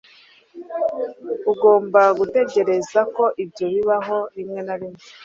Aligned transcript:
Ugomba 1.51 2.01
gutegereza 2.19 2.99
ko 3.15 3.23
ibyo 3.43 3.65
bibaho 3.73 4.17
rimwe 4.35 4.59
na 4.67 4.75
rimwe 4.79 5.01